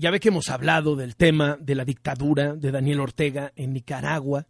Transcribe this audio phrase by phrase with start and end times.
[0.00, 4.46] ya ve que hemos hablado del tema de la dictadura de Daniel Ortega en Nicaragua,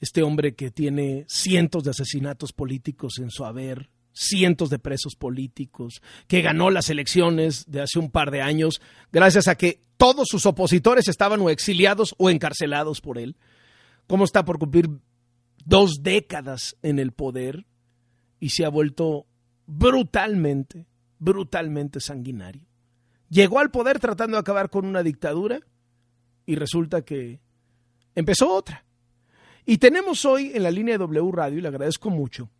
[0.00, 6.02] este hombre que tiene cientos de asesinatos políticos en su haber, cientos de presos políticos,
[6.28, 10.44] que ganó las elecciones de hace un par de años gracias a que todos sus
[10.44, 13.36] opositores estaban o exiliados o encarcelados por él.
[14.06, 14.90] ¿Cómo está por cumplir
[15.64, 17.64] dos décadas en el poder
[18.40, 19.24] y se ha vuelto
[19.66, 20.86] brutalmente,
[21.18, 22.71] brutalmente sanguinario?
[23.32, 25.58] Llegó al poder tratando de acabar con una dictadura
[26.44, 27.40] y resulta que
[28.14, 28.84] empezó otra.
[29.64, 32.50] Y tenemos hoy en la línea de W Radio, y le agradezco mucho,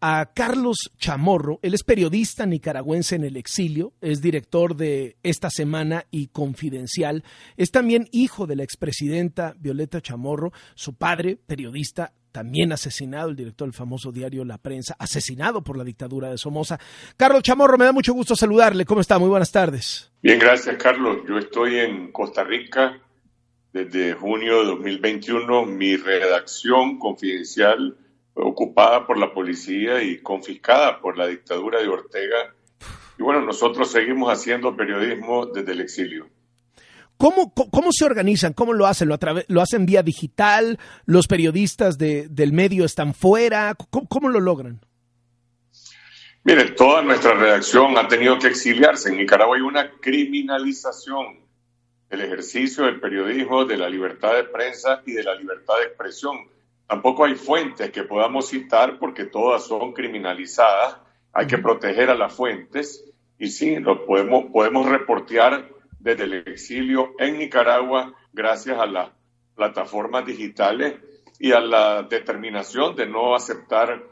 [0.00, 1.58] a Carlos Chamorro.
[1.60, 7.24] Él es periodista nicaragüense en el exilio, es director de Esta Semana y Confidencial.
[7.56, 13.68] Es también hijo de la expresidenta Violeta Chamorro, su padre, periodista, también asesinado, el director
[13.68, 16.80] del famoso diario La Prensa, asesinado por la dictadura de Somoza.
[17.16, 18.84] Carlos Chamorro, me da mucho gusto saludarle.
[18.86, 19.18] ¿Cómo está?
[19.18, 20.10] Muy buenas tardes.
[20.22, 21.18] Bien, gracias, Carlos.
[21.28, 22.98] Yo estoy en Costa Rica
[23.72, 25.66] desde junio de 2021.
[25.66, 27.96] Mi redacción confidencial
[28.34, 32.54] fue ocupada por la policía y confiscada por la dictadura de Ortega.
[33.18, 36.28] Y bueno, nosotros seguimos haciendo periodismo desde el exilio.
[37.22, 38.52] ¿Cómo, ¿Cómo, se organizan?
[38.52, 39.08] ¿Cómo lo hacen?
[39.08, 40.80] ¿Lo, ¿Lo hacen vía digital?
[41.06, 43.76] ¿Los periodistas de, del medio están fuera?
[43.90, 44.80] ¿Cómo, ¿Cómo, lo logran?
[46.42, 49.10] Miren, toda nuestra redacción ha tenido que exiliarse.
[49.10, 51.46] En Nicaragua hay una criminalización
[52.10, 56.38] del ejercicio del periodismo, de la libertad de prensa y de la libertad de expresión.
[56.88, 60.96] Tampoco hay fuentes que podamos citar porque todas son criminalizadas.
[61.32, 63.04] Hay que proteger a las fuentes
[63.38, 65.71] y sí, lo podemos, podemos reportear
[66.02, 69.10] desde el exilio en Nicaragua gracias a las
[69.54, 70.96] plataformas digitales
[71.38, 74.02] y a la determinación de no aceptar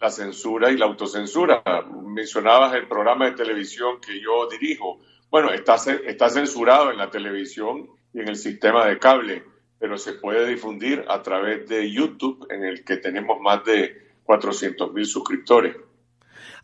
[0.00, 1.62] la censura y la autocensura.
[2.04, 5.00] Mencionabas el programa de televisión que yo dirijo.
[5.30, 9.44] Bueno, está, está censurado en la televisión y en el sistema de cable,
[9.78, 14.92] pero se puede difundir a través de YouTube, en el que tenemos más de 400
[14.92, 15.76] mil suscriptores.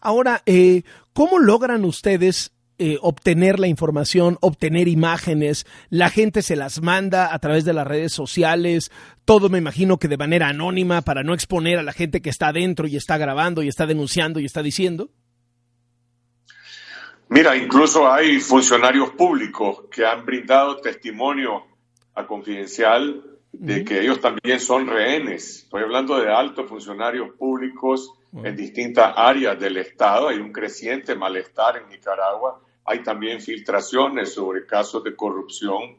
[0.00, 0.82] Ahora, eh,
[1.14, 7.38] ¿cómo logran ustedes eh, obtener la información, obtener imágenes, la gente se las manda a
[7.40, 8.92] través de las redes sociales,
[9.24, 12.48] todo me imagino que de manera anónima para no exponer a la gente que está
[12.48, 15.10] adentro y está grabando y está denunciando y está diciendo.
[17.28, 21.64] Mira, incluso hay funcionarios públicos que han brindado testimonio
[22.14, 23.22] a Confidencial
[23.52, 25.64] de que ellos también son rehenes.
[25.64, 30.28] Estoy hablando de altos funcionarios públicos en distintas áreas del Estado.
[30.28, 35.96] Hay un creciente malestar en Nicaragua hay también filtraciones sobre casos de corrupción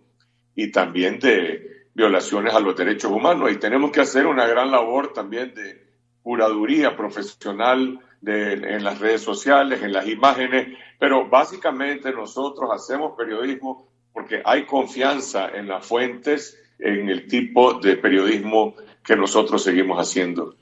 [0.55, 3.51] y también de violaciones a los derechos humanos.
[3.51, 5.87] Y tenemos que hacer una gran labor también de
[6.21, 14.41] curaduría profesional en las redes sociales, en las imágenes, pero básicamente nosotros hacemos periodismo porque
[14.43, 20.55] hay confianza en las fuentes, en el tipo de periodismo que nosotros seguimos haciendo.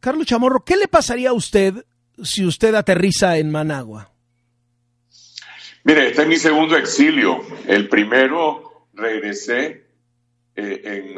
[0.00, 1.86] Carlos Chamorro, ¿qué le pasaría a usted
[2.22, 4.10] si usted aterriza en Managua?
[5.88, 7.40] Mire, este es mi segundo exilio.
[7.66, 9.86] El primero regresé
[10.54, 11.16] eh,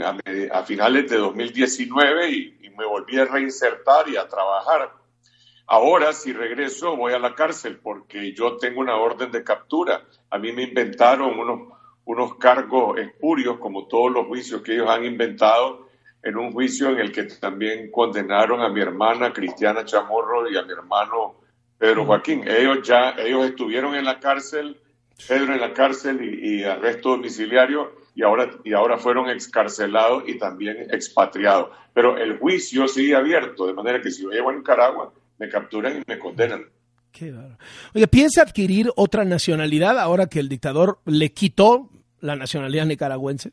[0.53, 4.92] a, finales de 2019 y, y, me volví a reinsertar y a trabajar.
[5.66, 10.04] Ahora, si regreso, voy a la cárcel porque yo tengo una orden de captura.
[10.30, 15.04] A mí me inventaron unos, unos cargos espurios, como todos los juicios que ellos han
[15.04, 15.88] inventado,
[16.22, 20.62] en un juicio en el que también condenaron a mi hermana Cristiana Chamorro y a
[20.62, 21.39] mi hermano
[21.80, 22.44] Pedro Joaquín.
[22.46, 24.76] Ellos ya, ellos estuvieron en la cárcel,
[25.26, 30.88] Pedro en la cárcel y, arresto domiciliario y ahora, y ahora fueron excarcelados y también
[30.92, 31.70] expatriados.
[31.94, 35.96] Pero el juicio sigue abierto, de manera que si yo llego a Nicaragua, me capturan
[35.96, 36.66] y me condenan.
[37.12, 37.34] Qué
[37.94, 41.88] Oye, ¿piensa adquirir otra nacionalidad ahora que el dictador le quitó
[42.20, 43.52] la nacionalidad nicaragüense?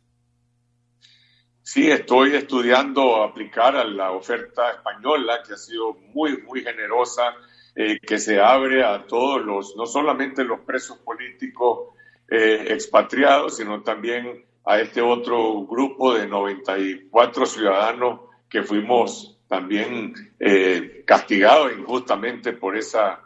[1.64, 7.34] Sí, estoy estudiando aplicar a la oferta española, que ha sido muy, muy generosa
[7.80, 11.90] eh, que se abre a todos los, no solamente los presos políticos
[12.28, 21.04] eh, expatriados, sino también a este otro grupo de 94 ciudadanos que fuimos también eh,
[21.06, 23.22] castigados injustamente por esa,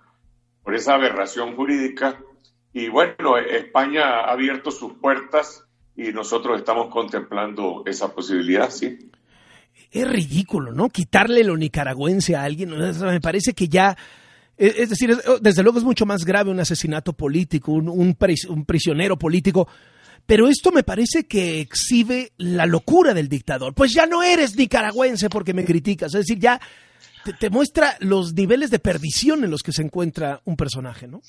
[0.63, 2.19] por esa aberración jurídica.
[2.73, 5.65] Y bueno, España ha abierto sus puertas
[5.95, 8.99] y nosotros estamos contemplando esa posibilidad, sí.
[9.89, 10.89] Es ridículo, ¿no?
[10.89, 12.77] Quitarle lo nicaragüense a alguien.
[12.77, 13.95] Me parece que ya
[14.61, 18.15] es decir, oh, desde luego es mucho más grave un asesinato político, un,
[18.65, 19.67] prisionero político,
[20.27, 23.73] pero esto me parece que exhibe la locura del dictador.
[23.73, 26.61] Pues ya no eres nicaragüense porque me criticas, es decir, ya
[27.39, 31.21] te, muestra los niveles de perdición en los que se encuentra un personaje, ¿no?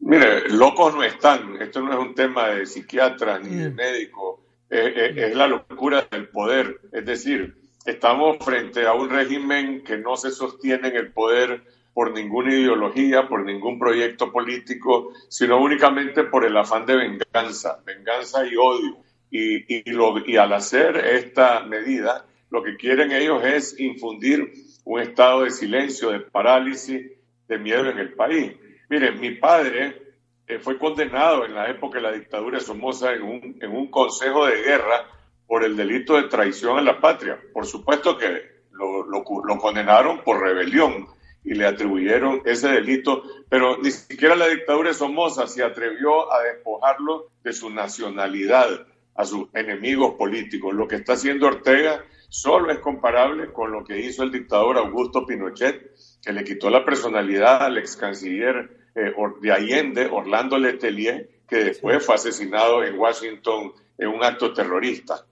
[0.00, 1.60] Mire, locos no están.
[1.62, 3.74] Esto no es un tema de psiquiatra ni de mm.
[3.74, 4.44] médico.
[4.68, 6.80] es la locura del poder.
[6.92, 7.56] Es decir,
[7.86, 11.62] estamos frente a un régimen que no se sostiene en el poder
[11.98, 18.46] por ninguna ideología, por ningún proyecto político, sino únicamente por el afán de venganza, venganza
[18.46, 18.98] y odio.
[19.32, 24.52] Y, al hacer esta medida, lo que quieren ellos es infundir
[24.84, 27.04] un estado de silencio, de parálisis,
[27.48, 28.52] de miedo en el país.
[28.88, 30.00] Miren, mi padre
[30.46, 34.62] eh, fue condenado en la época de la dictadura de Somoza en un, consejo de
[34.62, 35.04] guerra
[35.48, 37.40] por el delito de traición a la patria.
[37.52, 38.40] Por supuesto que
[38.70, 39.24] lo,
[39.58, 45.46] condenaron por rebelión y le atribuyeron ese delito, pero ni siquiera la dictadura de Somoza
[45.46, 50.74] se atrevió a despojarlo de su nacionalidad a sus enemigos políticos.
[50.74, 55.26] Lo que está haciendo Ortega solo es comparable con lo que hizo el dictador Augusto
[55.26, 55.92] Pinochet,
[56.22, 62.04] que le quitó la personalidad al ex canciller eh, de Allende, Orlando Letelier, que después
[62.04, 65.24] fue asesinado en Washington en un acto terrorista.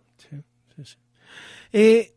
[1.72, 2.15] Eh,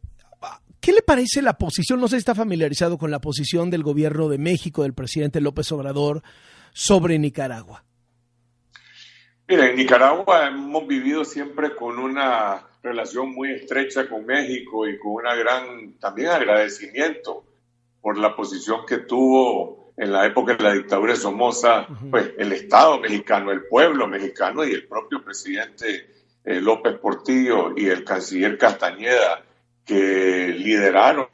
[0.79, 1.99] ¿Qué le parece la posición?
[1.99, 5.71] No sé si está familiarizado con la posición del gobierno de México, del presidente López
[5.71, 6.23] Obrador,
[6.73, 7.83] sobre Nicaragua.
[9.47, 15.13] Mira, en Nicaragua hemos vivido siempre con una relación muy estrecha con México y con
[15.13, 17.43] una gran también agradecimiento
[18.01, 22.53] por la posición que tuvo en la época de la dictadura de Somoza, pues el
[22.53, 26.09] Estado mexicano, el pueblo mexicano y el propio presidente
[26.45, 29.43] eh, López Portillo y el canciller Castañeda,
[29.89, 31.27] que lideraron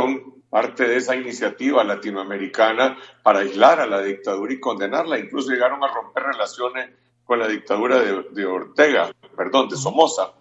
[0.49, 5.19] parte de esa iniciativa latinoamericana para aislar a la dictadura y condenarla.
[5.19, 6.91] Incluso llegaron a romper relaciones
[7.25, 10.31] con la dictadura de Ortega, perdón, de Somoza.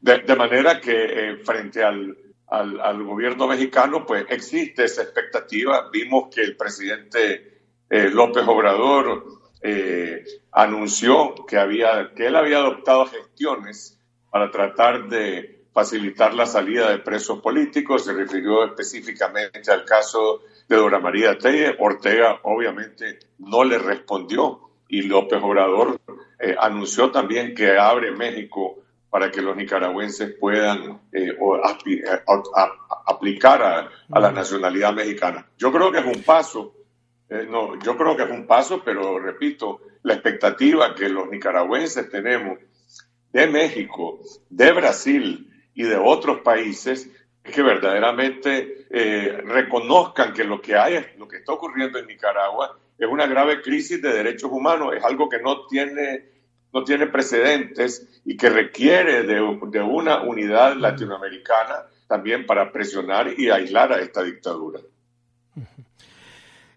[0.00, 2.18] De, manera que eh, frente al,
[2.48, 5.88] al, gobierno mexicano, pues existe esa expectativa.
[5.92, 9.24] Vimos que el presidente eh, López Obrador
[9.60, 14.00] eh, anunció que, había, que él había adoptado gestiones
[14.32, 18.04] para tratar de facilitar la salida de presos políticos.
[18.04, 21.76] Se refirió específicamente al caso de Dora María Telle.
[21.78, 25.98] Ortega obviamente no le respondió y López Obrador
[26.58, 28.82] anunció también que abre México
[29.12, 31.36] para que los nicaragüenses puedan eh,
[33.04, 35.46] aplicar a, la nacionalidad mexicana.
[35.58, 36.72] Yo creo que es un paso,
[37.28, 42.08] eh, no, yo creo que es un paso, pero repito, la expectativa que los nicaragüenses
[42.08, 42.58] tenemos
[43.34, 47.10] de México, de Brasil y de otros países
[47.44, 52.78] es que verdaderamente eh, reconozcan que lo que hay, lo que está ocurriendo en Nicaragua
[52.98, 56.32] es una grave crisis de derechos humanos, es algo que no tiene
[56.72, 63.92] no tiene precedentes y que requiere de, una unidad latinoamericana también para presionar y aislar
[63.92, 64.80] a esta dictadura.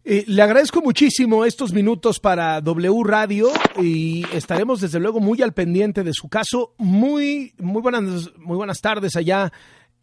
[0.07, 3.48] Eh, le agradezco muchísimo estos minutos para W Radio
[3.81, 6.75] y estaremos desde luego muy al pendiente de su caso.
[6.78, 9.52] Muy, muy buenas, muy buenas tardes allá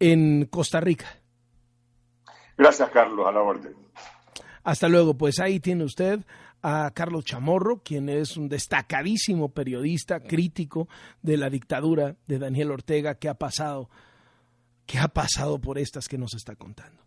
[0.01, 1.05] en Costa Rica.
[2.57, 3.73] Gracias, Carlos, a la orden.
[4.65, 6.19] Hasta luego, pues ahí tiene usted
[6.61, 10.89] a Carlos Chamorro, quien es un destacadísimo periodista crítico
[11.21, 13.89] de la dictadura de Daniel Ortega que ha pasado
[14.85, 17.03] que ha pasado por estas que nos está contando.